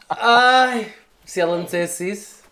[0.07, 0.93] Ai,
[1.25, 2.43] se ela me dissesse isso.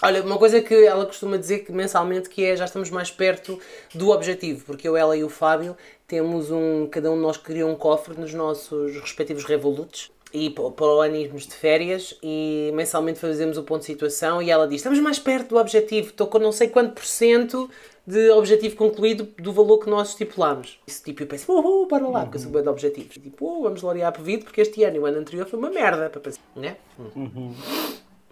[0.00, 3.58] Olha, uma coisa que ela costuma dizer que mensalmente que é já estamos mais perto
[3.94, 7.70] do objetivo, porque eu, ela e o Fábio temos um, cada um de nós criou
[7.70, 13.18] um cofre nos nossos respectivos Revoluts e para o ano irmos de férias e mensalmente
[13.18, 16.38] fazemos o ponto de situação e ela diz, estamos mais perto do objetivo, estou com
[16.38, 17.70] não sei quanto por cento
[18.06, 20.78] de objetivo concluído do valor que nós estipulámos.
[20.86, 23.14] Isso tipo, eu penso, uhul, para lá, porque eu sou bem de objetivos.
[23.14, 26.08] Tipo, uh, vamos laurear vida porque este ano e o ano anterior foi uma merda,
[26.08, 26.76] para pensar, né?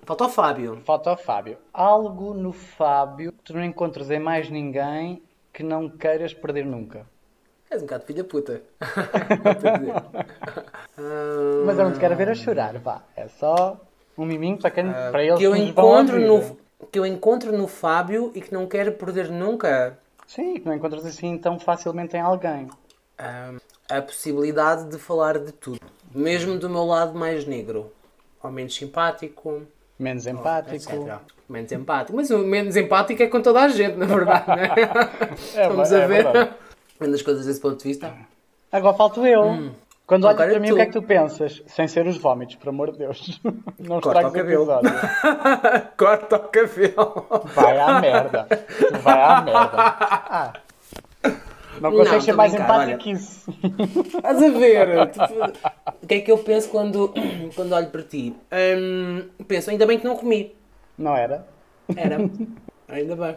[0.05, 0.81] Falta o Fábio.
[0.85, 1.57] Falta ao Fábio.
[1.73, 7.07] Algo no Fábio que tu não encontras em mais ninguém que não queiras perder nunca.
[7.71, 8.63] És um bocado filha puta.
[11.67, 13.03] Mas eu não te quero ver a chorar, vá.
[13.17, 13.81] É só
[14.17, 16.57] um miminho para, quem, para eles que eu encontro no
[16.91, 21.05] que eu encontro no Fábio e que não quero perder nunca Sim, que não encontras
[21.05, 22.69] assim tão facilmente em alguém.
[23.19, 23.53] ah,
[23.91, 25.79] a possibilidade de falar de tudo,
[26.15, 27.93] mesmo do meu lado mais negro,
[28.43, 29.63] ou menos simpático,
[29.99, 30.75] Menos empático.
[30.75, 31.19] etc.
[31.49, 34.69] Menos empático, mas o menos empático é com toda a gente, na verdade, né?
[35.55, 36.25] É, Vamos é a ver.
[36.25, 36.55] verdade.
[36.99, 38.13] Vendo as coisas desse ponto de vista.
[38.73, 39.71] Agora falto eu.
[40.07, 40.75] Quando olhas para mim, tu.
[40.75, 41.63] o que é que tu pensas?
[41.67, 43.41] Sem ser os vómitos, por amor de Deus.
[43.79, 44.67] Não Corta o cabelo.
[45.97, 47.27] Corta o cabelo.
[47.55, 48.47] Vai à merda.
[49.03, 49.71] Vai à merda.
[49.73, 50.53] Ah.
[51.81, 53.51] Não consegues ser mais empático que isso.
[54.15, 55.11] Estás a ver?
[55.11, 57.13] Tipo, o que é que eu penso quando,
[57.57, 58.37] quando olho para ti?
[58.53, 60.55] Hum, penso, ainda bem que não comi.
[60.99, 61.47] Não era?
[61.97, 62.19] Era.
[62.89, 63.37] Ainda bem.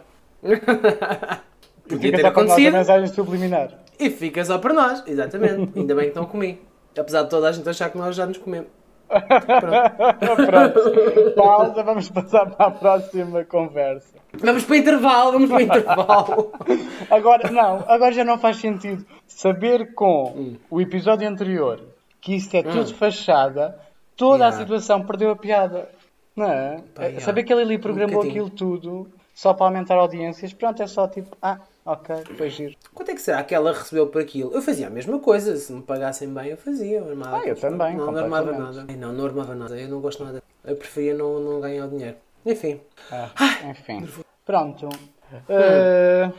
[1.88, 3.87] Podia Fica ter acontecido mensagem subliminar.
[4.00, 5.04] E fica só para nós.
[5.08, 5.78] Exatamente.
[5.80, 6.60] Ainda bem que não comi.
[6.98, 8.70] Apesar de toda a gente achar que nós já nos comemos.
[9.08, 11.32] Pronto.
[11.36, 14.18] Pausa, vamos passar para a próxima conversa.
[14.40, 16.52] Vamos para o intervalo, vamos para o intervalo.
[17.10, 20.56] Agora, não, agora já não faz sentido saber com Hum.
[20.70, 21.80] o episódio anterior
[22.20, 23.80] que isso é tudo fachada,
[24.18, 24.58] toda Yeah.
[24.58, 25.88] a situação perdeu a piada.
[26.36, 26.84] Não é?
[27.00, 27.20] Yeah.
[27.22, 28.46] Saber que ele ali programou bocadinho.
[28.46, 32.76] aquilo tudo só para aumentar audiências, pronto, é só tipo, ah, Ok, foi giro.
[32.94, 34.54] Quanto é que será que ela recebeu por aquilo?
[34.54, 36.98] Eu fazia a mesma coisa, se me pagassem bem eu fazia.
[36.98, 38.86] Eu armava, Ah, eu também, Não, não armava nada.
[38.98, 39.80] Não, não armava nada.
[39.80, 40.44] Eu não gosto nada.
[40.66, 42.18] Eu preferia não, não ganhar o dinheiro.
[42.46, 42.82] Enfim.
[43.10, 43.32] Ah,
[43.70, 44.06] enfim.
[44.46, 44.90] Pronto.
[44.90, 46.34] Uh,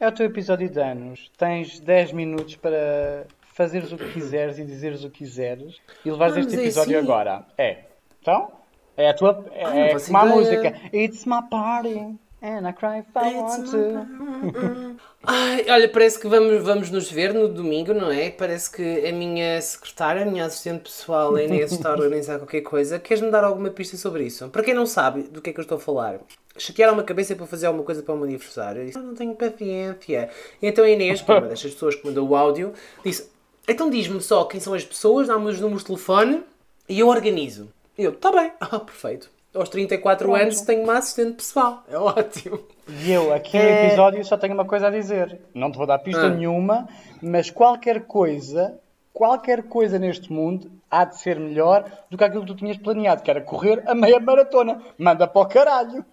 [0.00, 1.30] é o teu episódio de anos.
[1.36, 6.34] Tens 10 minutos para fazeres o que quiseres e dizeres o que quiseres e levares
[6.34, 7.06] Vamos este a episódio assim.
[7.06, 7.46] agora.
[7.58, 7.84] É.
[8.20, 8.50] Então?
[8.96, 9.44] É a tua.
[9.52, 10.74] É, não é como a música.
[10.94, 12.16] It's my party.
[12.44, 14.96] And I cry if I want to.
[15.26, 18.28] Ai, olha, parece que vamos, vamos nos ver no domingo, não é?
[18.28, 22.60] Parece que a minha secretária, a minha assistente pessoal, a Inês, está a organizar qualquer
[22.60, 22.98] coisa.
[22.98, 24.46] Queres-me dar alguma pista sobre isso?
[24.50, 26.20] Para quem não sabe do que é que eu estou a falar,
[26.58, 28.82] chatearam-me a cabeça para fazer alguma coisa para o meu aniversário.
[28.82, 30.28] Eu disse, ah, não tenho paciência.
[30.60, 33.30] E então a Inês, que é uma destas pessoas que mandou o áudio, disse,
[33.66, 36.42] então diz-me só quem são as pessoas, dá-me os números de telefone
[36.86, 37.70] e eu organizo.
[37.96, 38.52] E eu, tá bem.
[38.60, 39.30] Ah, perfeito.
[39.54, 40.42] Aos 34 Pronto.
[40.42, 41.84] anos tenho uma assistente pessoal.
[41.90, 42.58] É ótimo.
[43.04, 43.86] E eu, aqui no É.
[43.86, 45.40] episódio, só tenho uma coisa a dizer.
[45.54, 46.28] Não te vou dar pista Ah.
[46.30, 46.88] nenhuma,
[47.22, 48.78] mas qualquer coisa,
[49.12, 53.22] qualquer coisa neste mundo há de ser melhor do que aquilo que tu tinhas planeado,
[53.22, 54.80] que era correr a meia maratona.
[54.98, 56.04] Manda para o caralho.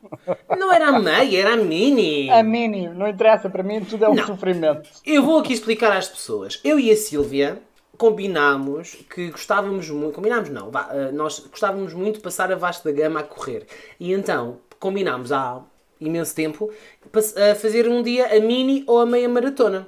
[0.57, 2.29] Não era a meia, era a mini.
[2.31, 4.25] A mini, não interessa, para mim tudo é um Não.
[4.25, 4.89] sofrimento.
[5.05, 6.59] Eu vou aqui explicar às pessoas.
[6.63, 7.59] Eu e a Sílvia
[8.01, 10.15] combinámos que gostávamos muito.
[10.15, 13.67] Combinámos não, vá, eh, nós gostávamos muito de passar a vasta gama a correr.
[13.99, 15.61] E então combinámos há
[15.99, 16.71] imenso tempo
[17.13, 19.87] a fazer um dia a mini ou a meia maratona.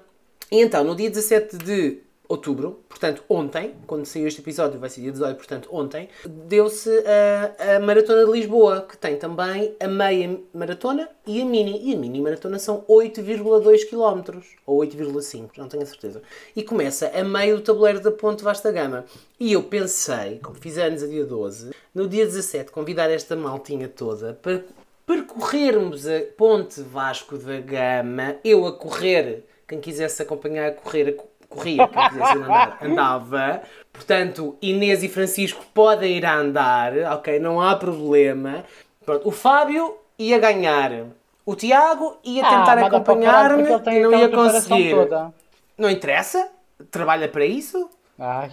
[0.52, 2.03] E então, no dia 17 de
[2.34, 7.76] outubro, portanto ontem, quando saiu este episódio, vai ser dia 18, portanto ontem, deu-se a,
[7.76, 11.80] a Maratona de Lisboa, que tem também a meia maratona e a mini.
[11.90, 16.22] E a mini maratona são 8,2 km, ou 8,5, não tenho a certeza.
[16.56, 19.06] E começa a meio do tabuleiro da Ponte Vasta Gama.
[19.40, 23.88] E eu pensei, como fiz anos a dia 12, no dia 17 convidar esta maltinha
[23.88, 24.64] toda para
[25.06, 31.18] percorrermos a Ponte Vasco da Gama, eu a correr, quem quisesse acompanhar a correr,
[31.54, 33.62] corria, andar, andava.
[33.92, 37.40] Portanto, Inês e Francisco podem ir a andar, ok?
[37.40, 38.64] Não há problema.
[39.06, 40.92] Pronto, o Fábio ia ganhar.
[41.46, 44.96] O Tiago ia tentar Ah, caralho, acompanhar-me e não ia conseguir.
[44.96, 45.34] toda.
[45.78, 46.50] Não interessa,
[46.90, 47.90] trabalha para isso.
[48.18, 48.52] Ai,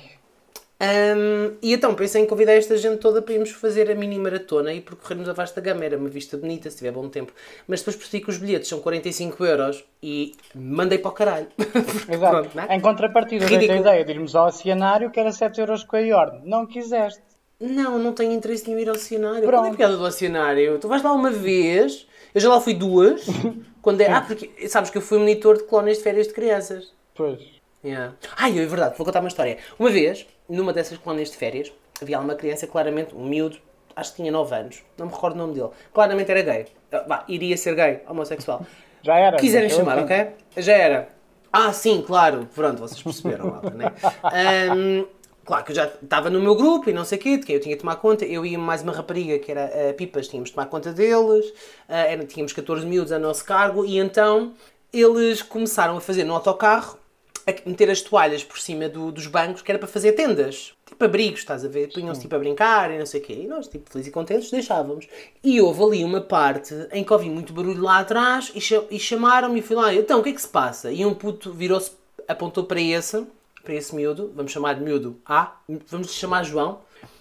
[0.80, 4.72] Hum, e então pensei em convidar esta gente toda para irmos fazer a mini maratona
[4.72, 5.84] e percorrermos a vasta gama.
[5.84, 7.32] Era uma vista bonita, se tiver bom tempo.
[7.68, 11.48] Mas depois percebi que os bilhetes são 45 euros e mandei para o caralho.
[12.08, 12.48] Exato.
[12.48, 12.74] pronto, é?
[12.74, 16.00] Em contrapartida, dei a ideia de irmos ao Oceanário, que era 7 euros com a
[16.00, 16.40] Iorn.
[16.44, 17.22] Não quiseste.
[17.60, 19.42] Não, não tenho interesse em ir ao oceanário.
[19.42, 19.60] Pronto.
[19.60, 20.78] Qual é a piada do oceanário?
[20.78, 23.26] Tu vais lá uma vez, eu já lá fui duas.
[23.82, 24.10] quando é...
[24.10, 26.94] Ah, porque sabes que eu fui monitor de colónias de férias de crianças.
[27.14, 27.60] Pois.
[27.84, 28.14] Yeah.
[28.36, 29.58] Ai, é verdade, vou contar uma história.
[29.78, 33.56] Uma vez, numa dessas colónias de férias, havia lá uma criança, claramente, um miúdo,
[33.96, 35.68] acho que tinha 9 anos, não me recordo o nome dele.
[35.94, 36.66] Claramente era gay.
[36.92, 38.66] Ah, Vá, iria ser gay, homossexual.
[39.02, 39.36] Já era.
[39.38, 40.26] Quiserem chamar, ok?
[40.58, 41.08] Já era.
[41.52, 42.46] Ah, sim, claro.
[42.54, 43.92] Pronto, vocês perceberam, malta, né?
[44.24, 45.04] Ahm,
[45.44, 47.54] claro que eu já estava no meu grupo e não sei o quê, de quem
[47.56, 48.24] eu tinha que tomar conta.
[48.26, 51.52] Eu e mais uma rapariga, que era a Pipas, tínhamos de tomar conta deles.
[51.88, 54.52] Ah, era- tínhamos 14 miúdos a nosso cargo e então
[54.92, 56.98] eles começaram a fazer no autocarro
[57.46, 60.72] a meter as toalhas por cima do- dos bancos, que era para fazer tendas.
[60.87, 61.92] Tipo abrigos, estás a ver?
[61.92, 63.33] Punham-se tipo a brincar e não sei o quê.
[63.44, 65.07] E nós, tipo, felizes e contentes, deixávamos.
[65.42, 68.98] E houve ali uma parte em que ouvi muito barulho lá atrás e, cha- e
[68.98, 69.94] chamaram-me e fui lá.
[69.94, 70.90] Então, o que é que se passa?
[70.92, 71.92] E um puto virou-se,
[72.29, 73.24] apontou para esse,
[73.62, 75.53] para esse miúdo, vamos chamar de miúdo A,
[75.88, 76.81] vamos lhe chamar João,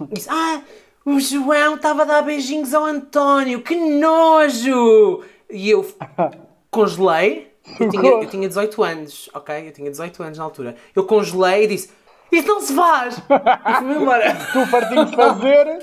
[0.10, 0.62] e disse, ah,
[1.06, 5.24] o João estava a dar beijinhos ao António, que nojo!
[5.50, 5.86] E eu
[6.72, 7.49] congelei,
[7.80, 9.68] eu tinha, eu tinha 18 anos, ok?
[9.68, 10.76] Eu tinha 18 anos na altura.
[10.96, 11.90] Eu congelei e disse:
[12.32, 13.18] Isto não se faz!
[13.18, 14.36] E fui-me embora.
[14.54, 15.80] Tu fartinho de fazer,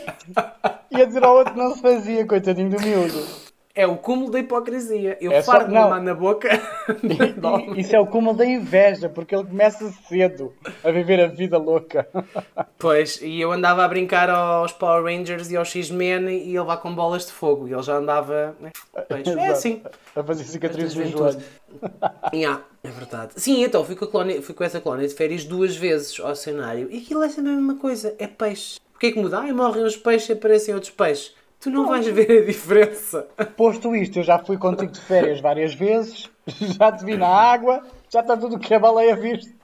[0.90, 3.45] ia dizer ao outro que não se fazia, coitadinho do miúdo.
[3.76, 5.18] É o cúmulo da hipocrisia.
[5.20, 5.82] Eu É só- farto não.
[5.82, 6.48] mamar na boca.
[7.76, 12.08] Isso é o cúmulo da inveja, porque ele começa cedo a viver a vida louca.
[12.78, 16.76] Pois, e eu andava a brincar aos Power Rangers e aos X-Men e ele vá
[16.76, 17.66] com bolas de fogo.
[17.66, 18.54] E ele já andava.
[18.60, 18.70] né?
[19.08, 19.82] Pois, é assim.
[20.14, 21.38] A fazer cicatrizes no joelho.
[22.32, 23.32] Yeah, é verdade.
[23.36, 26.88] Sim, então fui com, colónia, fui com essa colónia de férias duas vezes ao cenário
[26.90, 28.78] e aquilo é sempre a mesma coisa, é peixe.
[28.94, 29.38] O que é que muda?
[29.40, 31.34] Ai, morrem os peixes e aparecem outros peixes.
[31.60, 33.26] Tu não vais ver a diferença.
[33.56, 37.82] Posto isto, eu já fui contigo de férias várias vezes, já te vi na água,
[38.10, 39.54] já está tudo o que a baleia viste.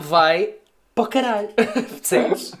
[0.00, 0.54] Vai
[0.94, 1.48] para o caralho.
[1.56, 2.52] Percebes?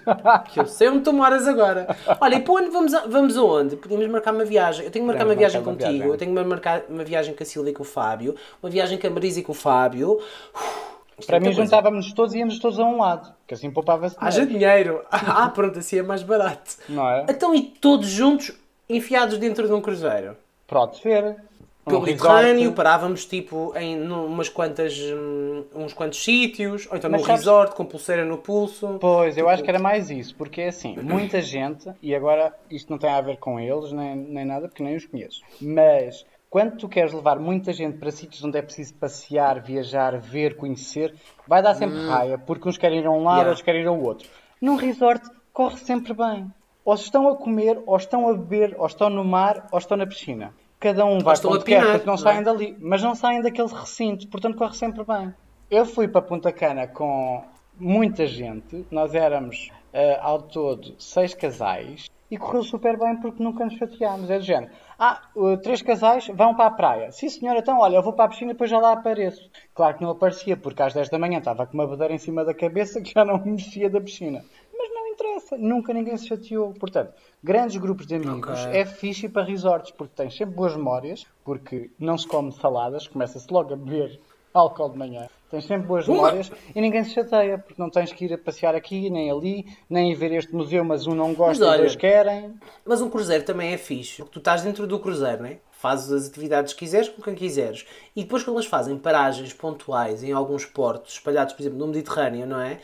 [0.52, 1.96] Que eu sei onde tu moras agora.
[2.20, 3.76] Olha, e para onde vamos, a- vamos aonde?
[3.76, 4.84] Podíamos marcar uma viagem.
[4.84, 5.92] Eu tenho que marcar uma Podemos viagem marcar uma contigo.
[5.92, 6.12] viagem.
[6.12, 8.34] Eu tenho que marcar uma viagem com a Silvia e com o Fábio.
[8.62, 10.18] Uma viagem com a Marisa e com o Fábio.
[10.54, 10.93] Isto
[11.26, 11.62] Para é mim, muita coisa.
[11.76, 15.02] juntávamos todos e íamos todos a um lado, que assim poupava-se Haja dinheiro.
[15.10, 16.76] Ah, pronto, assim é mais barato.
[16.88, 17.26] não é?
[17.28, 18.52] Então e todos juntos
[18.88, 20.36] enfiados dentro de um cruzeiro?
[20.66, 21.36] Pode ser.
[21.84, 22.76] pelo Um Mediterrâneo, resort.
[22.76, 27.74] parávamos tipo em umas quantas, hum, uns quantos sítios, ou então Mas num sabes- resort
[27.76, 28.96] com pulseira no pulso.
[29.00, 32.88] Pois, eu acho que era mais isso, porque é assim, muita gente, e agora isto
[32.90, 36.76] não tem a ver com eles nem, nem nada, porque nem os conheço, mas quando
[36.76, 41.12] tu queres levar muita gente para sítios onde é preciso passear, viajar, ver, conhecer,
[41.48, 43.30] vai dar sempre raia, porque uns querem ir a um lado, Hum.
[43.38, 43.48] Yeah.
[43.48, 44.28] outros querem ir ao outro.
[44.60, 46.48] Num resort corre sempre bem.
[46.84, 50.06] Ou estão a comer, ou estão a beber, ou estão no mar, ou estão na
[50.06, 50.54] piscina.
[50.78, 52.42] Cada um vai para onde quer, porque não não saem é?
[52.44, 55.34] dali, mas não saem daquele recinto, portanto corre sempre bem.
[55.68, 57.42] Eu fui para Punta Cana com
[57.78, 63.64] muita gente, nós éramos eh, ao todo seis casais e correu super bem porque nunca
[63.64, 64.28] nos chateámos.
[64.30, 64.72] É do género.
[64.98, 67.12] Ah, uh, três casais vão para a praia.
[67.12, 69.50] Sim senhora, então olha, eu vou para a piscina e depois já lá apareço.
[69.74, 72.44] Claro que não aparecia porque às 10 da manhã estava com uma badeira em cima
[72.44, 74.44] da cabeça que já não me mexia da piscina.
[74.76, 76.72] Mas não interessa, nunca ninguém se chateou.
[76.74, 78.80] Portanto, grandes grupos de amigos Ok.
[78.80, 83.52] é fixe para resorts porque tens sempre boas memórias, porque não se come saladas, começa-se
[83.52, 84.20] logo a beber
[84.52, 85.28] álcool de manhã.
[85.54, 86.16] Tens sempre boas Uma.
[86.16, 89.64] memórias e ninguém se chateia, porque não tens que ir a passear aqui, nem ali,
[89.88, 92.54] nem ir ver este museu, mas um não gosta e dois querem.
[92.84, 94.16] Mas um cruzeiro também é fixe.
[94.22, 95.58] porque Tu estás dentro do cruzeiro, né?
[95.70, 97.84] Fazes as atividades que quiseres com quem quiseres.
[98.16, 102.46] E depois, quando eles fazem paragens pontuais em alguns portos, espalhados, por exemplo, no Mediterrâneo,
[102.46, 102.78] não é?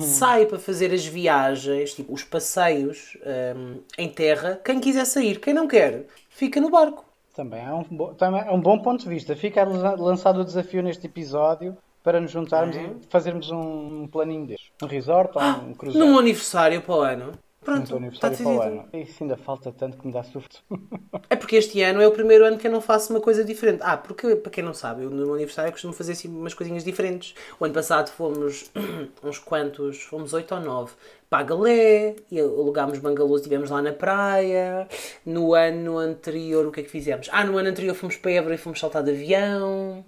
[0.00, 3.16] Sai para fazer as viagens, tipo, os passeios
[3.56, 4.58] hum, em terra.
[4.64, 7.04] Quem quiser sair, quem não quer, fica no barco.
[7.34, 9.36] Também é um, bo- também é um bom ponto de vista.
[9.36, 12.82] Fica lan- lançado o desafio neste episódio para nos juntarmos É.
[12.82, 14.70] e fazermos um, planinho deste.
[14.80, 16.06] Um resort ou um cruzeiro.
[16.06, 17.26] Num aniversário para o ano.
[17.26, 18.80] No Pronto, está aniversário para o decidido.
[18.92, 19.02] ano.
[19.02, 20.62] Isso ainda falta tanto que me dá surto.
[21.28, 23.80] É porque este ano é o primeiro ano que eu não faço uma coisa diferente.
[23.82, 26.84] Ah, porque, para quem não sabe, eu no meu aniversário costumo fazer assim umas coisinhas
[26.84, 27.34] diferentes.
[27.58, 28.70] O ano passado fomos
[29.24, 30.92] uns quantos, fomos oito ou nove
[31.28, 34.86] para a Galé, e alugámos bangalôs, estivemos lá na praia.
[35.24, 37.28] No ano anterior, o que é que fizemos?
[37.32, 40.04] Ah, no ano anterior fomos para Évora e fomos saltar de avião.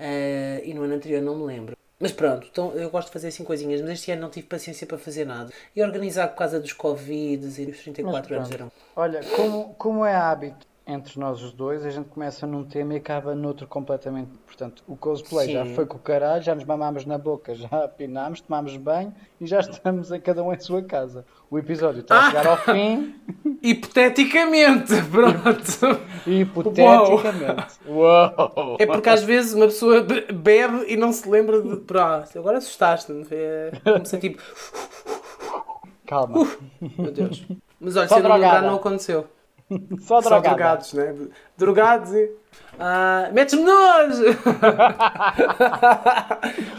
[0.00, 1.76] Ah, e no ano anterior não me lembro.
[2.00, 4.86] Mas pronto, então eu gosto de fazer assim coisinhas, mas este ano não tive paciência
[4.86, 5.52] para fazer nada.
[5.76, 8.72] E organizar por causa dos Covid e dos 34 anos eram.
[8.96, 12.96] Olha, como, como é hábito entre nós os dois, a gente começa num tema e
[12.98, 14.30] acaba noutro completamente.
[14.46, 15.74] Portanto, o cosplay já Sim.
[15.74, 19.60] foi com o caralho, já nos mamámos na boca, já apinámos, tomámos banho e já
[19.60, 21.24] estamos em cada um em sua casa.
[21.50, 23.14] O episódio está a chegar ao fim
[23.62, 26.00] Hipoteticamente, pronto.
[26.26, 27.74] hipoteticamente.
[27.86, 28.76] Uou!
[28.78, 31.76] É porque às vezes uma pessoa be- bebe e não se lembra de.
[31.76, 33.26] Pronto, agora assustaste-me.
[33.30, 34.40] É, Comecei tipo,
[36.06, 36.46] Calma.
[36.98, 37.44] meu Deus.
[37.80, 39.26] Mas olha, Só se eu não lembrar, não aconteceu.
[40.00, 40.48] Só Só drogada.
[40.48, 41.14] drogados, né?
[41.56, 42.30] Drogados e.
[42.78, 44.24] Ah, Metes-me nojo!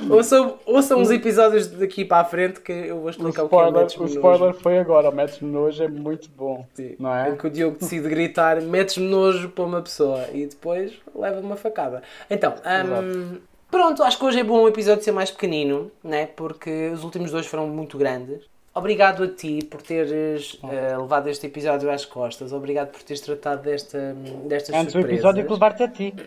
[0.10, 3.56] ouçam, ouçam uns episódios daqui para a frente que eu vou O explicar o que
[3.60, 4.16] é spoiler, metes-me o nojo.
[4.16, 6.66] spoiler foi agora, o Metes Nojo é muito bom.
[6.74, 6.96] Sim.
[7.00, 7.30] Não é?
[7.30, 11.56] Em que o Diogo decide gritar metes-me nojo para uma pessoa e depois leva uma
[11.56, 12.02] facada.
[12.30, 13.38] Então, hum,
[13.70, 16.28] pronto, acho que hoje é bom o episódio ser mais pequenino, né?
[16.28, 18.50] porque os últimos dois foram muito grandes.
[18.74, 22.54] Obrigado a ti por teres eh, levado este episódio às costas.
[22.54, 24.14] Obrigado por teres tratado desta,
[24.48, 25.14] destas Antes do surpresas.
[25.26, 26.14] episódio que levar-te a ti.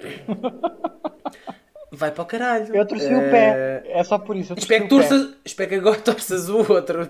[1.91, 2.75] Vai para o caralho.
[2.75, 3.83] Eu torci o Eh, pé.
[3.87, 4.53] É só por isso.
[4.53, 7.09] Eu Espero que, o torças, espero que agora torças o outro.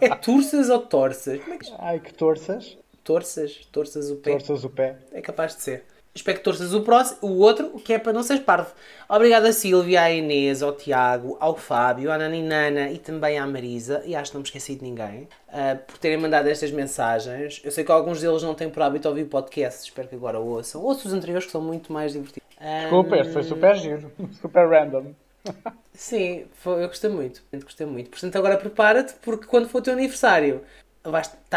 [0.00, 1.40] É torças ou torças?
[1.40, 2.76] Como é que Ai, que torças.
[3.02, 3.56] torças?
[3.72, 4.32] Torças o pé?
[4.32, 4.96] Torças o pé.
[5.12, 5.84] É capaz de ser.
[6.12, 8.72] Espero que torças o próximo, o outro, que é para não seres parvo.
[9.08, 14.02] Obrigado a Silvia, à Inês, ao Tiago, ao Fábio, à Naninana e também à Marisa,
[14.04, 17.60] e acho que não me esqueci de ninguém, ah, por terem mandado estas mensagens.
[17.64, 20.82] Eu sei que alguns deles não têm por hábito ouvir podcast, espero que agora ouçam.
[20.82, 22.48] Ouçam os anteriores que são muito mais divertidos.
[22.82, 24.12] Desculpa, este foi super giro.
[24.42, 25.12] Super random.
[25.94, 27.42] Sim, foi- eu gostei muito.
[27.52, 28.10] Eu gostei muito.
[28.10, 30.62] Portanto, agora prepara-te, porque quando for o teu aniversário,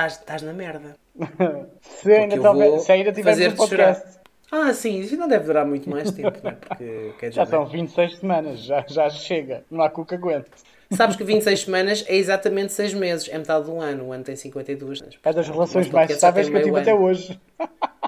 [0.08, 0.96] estás na merda.
[1.82, 4.23] Se ainda, vou se ainda um fazer-te podcast.
[4.56, 6.54] Ah, sim, isso não deve durar muito mais tempo, não é?
[6.54, 9.66] Porque, quer dizer, Já são 26 semanas, já, já chega.
[9.70, 10.46] Não há cu que aguente.
[10.92, 14.36] Sabes que 26 semanas é exatamente 6 meses, é metade do ano, o ano tem
[14.36, 15.20] 52 semanas.
[15.24, 17.42] É das relações mais já estáveis que eu tive até hoje.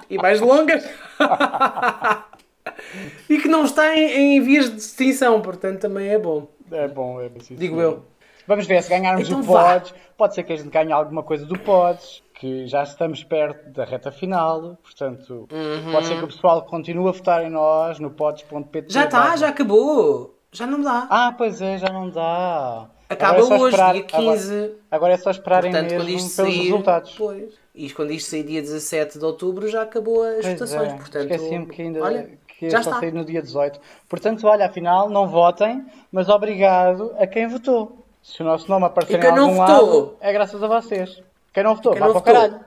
[0.08, 0.88] E mais longas!
[3.28, 6.46] e que não está em, em vias de extinção, portanto também é bom.
[6.70, 7.58] É bom, é preciso.
[7.58, 8.04] Digo eu.
[8.46, 9.44] Vamos ver se ganharmos Então o.
[9.44, 9.92] Pods.
[10.16, 13.84] Pode ser que a gente ganhe alguma coisa do Pods, que já estamos perto da
[13.84, 14.76] reta final.
[14.82, 15.92] Portanto, Uhum.
[15.92, 18.92] pode ser que o pessoal continue a votar em nós no pods.pt.
[18.92, 20.34] Já está, já acabou!
[20.52, 21.06] Já não dá.
[21.10, 22.88] Ah, pois é, já não dá.
[23.08, 24.54] Acaba é hoje, esperar- dia 15.
[24.54, 27.14] Agora, agora é só esperarem Portanto, mesmo pelos sair, resultados.
[27.16, 27.54] Pois.
[27.74, 30.92] E quando isto sair dia 17 de outubro já acabou as Pois votações.
[30.92, 32.98] é, Portanto, esqueci-me que ainda olha, que já está.
[32.98, 33.78] sair no dia 18.
[34.08, 38.04] Portanto, olha, afinal, não votem, mas obrigado a quem votou.
[38.22, 39.86] Se o nosso nome aparecer em algum votou?
[39.90, 41.22] lado, é graças a vocês.
[41.56, 42.58] Quem não votou, Quem vá não para o votou?
[42.60, 42.64] caralho.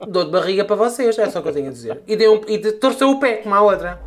[0.08, 2.02] Dou de barriga para vocês, é só o que eu tenho a dizer.
[2.06, 4.00] E, dei um, e de- torceu o pé, como a outra.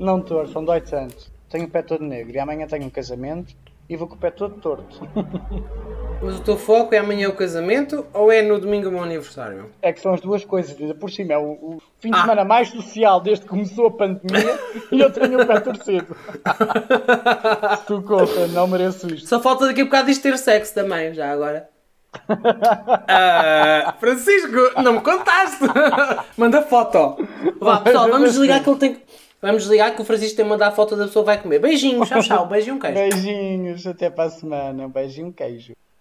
[0.00, 1.30] Não torçam, dói tanto.
[1.48, 3.54] Tenho o pé todo negro e amanhã tenho um casamento
[3.88, 5.08] e vou com o pé todo torto.
[6.20, 9.70] Mas o teu foco é amanhã o casamento ou é no domingo o meu aniversário?
[9.80, 10.76] É que são as duas coisas.
[10.80, 12.22] ainda Por cima é o, o fim de Ah.
[12.22, 14.58] semana mais social desde que começou a pandemia
[14.90, 16.16] e eu tenho o pé torcido.
[17.86, 19.28] Socorro, não mereço isto.
[19.28, 21.68] Só falta daqui a bocado isto ter sexo também, já agora.
[23.08, 25.64] Ah, Francisco, não me contaste!
[26.36, 27.16] Manda foto.
[27.60, 29.02] Vá, pessoal, vamos desligar que ele tem.
[29.40, 31.58] Vamos desligar que o Francisco tem que mandar a foto da pessoa que vai comer.
[31.58, 32.46] Beijinhos, tchau, tchau.
[32.46, 32.94] Beijo um queijo.
[32.94, 34.88] Beijinhos, até para a semana.
[34.88, 35.74] Beijinho, queijo.